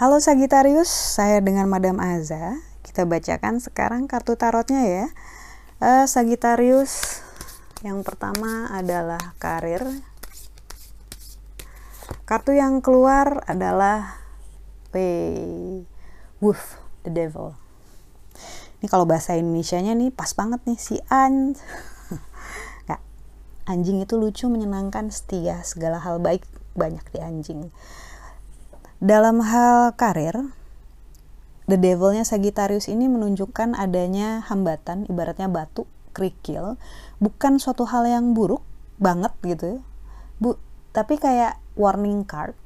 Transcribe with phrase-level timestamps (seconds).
[0.00, 2.56] Halo Sagitarius, saya dengan Madam Aza.
[2.80, 5.06] Kita bacakan sekarang kartu tarotnya ya.
[5.76, 7.20] Uh, Sagitarius,
[7.84, 9.84] yang pertama adalah karir.
[12.24, 14.24] Kartu yang keluar adalah
[14.96, 15.84] Wey,
[16.40, 17.52] Wolf, the Devil.
[18.80, 21.60] Ini kalau bahasa Indonesia-nya nih pas banget nih si An.
[23.70, 26.42] Anjing itu lucu, menyenangkan, setia, segala hal baik
[26.74, 27.60] banyak di anjing.
[28.98, 30.50] Dalam hal karir,
[31.70, 36.74] The Devilnya Sagittarius ini menunjukkan adanya hambatan, ibaratnya batu, kerikil,
[37.22, 38.66] bukan suatu hal yang buruk
[38.98, 39.80] banget gitu ya.
[40.42, 40.58] Bu,
[40.90, 42.58] tapi kayak warning card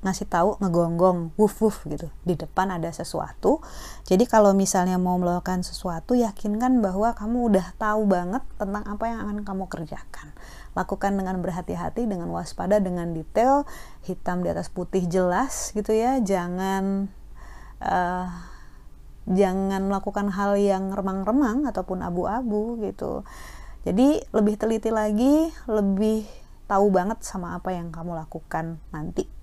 [0.00, 2.08] ngasih tahu ngegonggong wuf wuf gitu.
[2.24, 3.60] Di depan ada sesuatu.
[4.08, 9.18] Jadi kalau misalnya mau melakukan sesuatu yakinkan bahwa kamu udah tahu banget tentang apa yang
[9.28, 10.32] akan kamu kerjakan.
[10.72, 13.68] Lakukan dengan berhati-hati dengan waspada dengan detail
[14.08, 16.16] hitam di atas putih jelas gitu ya.
[16.24, 17.12] Jangan
[17.84, 18.28] uh,
[19.28, 23.28] jangan melakukan hal yang remang-remang ataupun abu-abu gitu.
[23.84, 26.24] Jadi lebih teliti lagi lebih
[26.68, 29.39] tahu banget sama apa yang kamu lakukan nanti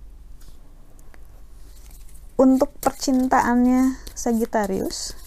[2.37, 5.17] untuk percintaannya Sagittarius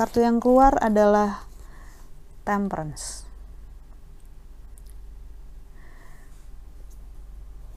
[0.00, 1.44] kartu yang keluar adalah
[2.48, 3.28] temperance.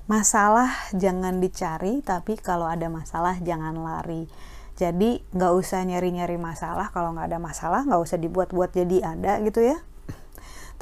[0.07, 4.31] Masalah jangan dicari, tapi kalau ada masalah jangan lari.
[4.79, 9.59] Jadi nggak usah nyari-nyari masalah, kalau nggak ada masalah nggak usah dibuat-buat jadi ada gitu
[9.59, 9.83] ya.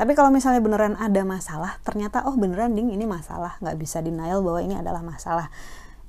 [0.01, 4.41] Tapi kalau misalnya beneran ada masalah, ternyata oh beneran ding ini masalah, nggak bisa denial
[4.41, 5.53] bahwa ini adalah masalah.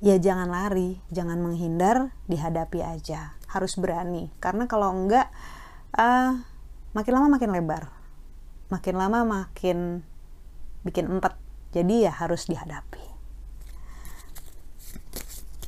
[0.01, 3.37] Ya jangan lari, jangan menghindar, dihadapi aja.
[3.45, 5.29] Harus berani, karena kalau enggak,
[5.93, 6.41] uh,
[6.97, 7.93] makin lama makin lebar.
[8.73, 10.01] Makin lama makin
[10.81, 11.37] bikin empat
[11.69, 13.05] jadi ya harus dihadapi.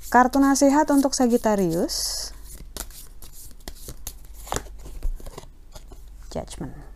[0.09, 2.33] Kartu nasihat untuk Sagittarius.
[6.33, 6.94] Judgment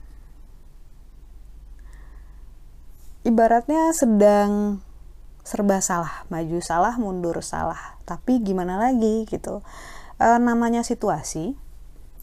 [3.30, 4.82] ibaratnya sedang
[5.46, 9.62] serba salah maju salah mundur salah tapi gimana lagi gitu
[10.18, 11.58] e, namanya situasi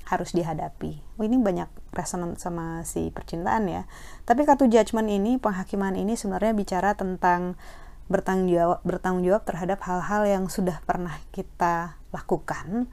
[0.06, 1.02] harus dihadapi.
[1.18, 3.82] Oh, ini banyak resonan sama si percintaan ya.
[4.22, 7.58] Tapi kartu judgment ini, penghakiman ini sebenarnya bicara tentang
[8.06, 12.86] bertanggung jawab bertanggung jawab terhadap hal-hal yang sudah pernah kita lakukan.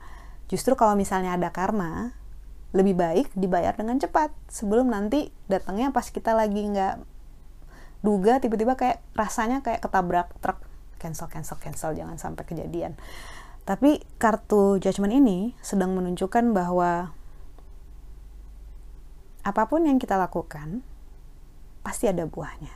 [0.49, 2.17] Justru kalau misalnya ada karma,
[2.73, 7.12] lebih baik dibayar dengan cepat sebelum nanti datangnya pas kita lagi nggak
[8.03, 10.59] duga tiba-tiba kayak rasanya kayak ketabrak truk
[10.99, 12.99] cancel cancel cancel jangan sampai kejadian
[13.63, 17.15] tapi kartu judgment ini sedang menunjukkan bahwa
[19.43, 20.83] apa pun yang kita lakukan
[21.83, 22.71] pasti ada buahnya.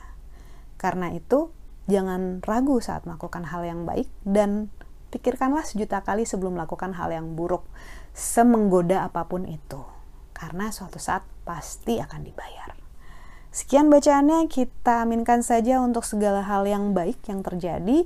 [0.76, 1.52] Karena itu,
[1.88, 4.68] jangan ragu saat melakukan hal yang baik dan
[5.08, 7.64] pikirkanlah sejuta kali sebelum melakukan hal yang buruk,
[8.12, 9.80] semenggoda apa pun itu.
[10.36, 12.76] Karena suatu saat pasti akan dibayar.
[13.48, 18.04] Sekian bacaannya, kita aminkan saja untuk segala hal yang baik yang terjadi.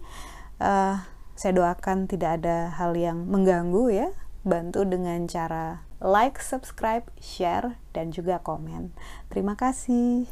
[0.63, 1.03] Uh,
[1.35, 4.09] saya doakan tidak ada hal yang mengganggu ya.
[4.47, 8.95] Bantu dengan cara like, subscribe, share, dan juga komen.
[9.31, 10.27] Terima kasih.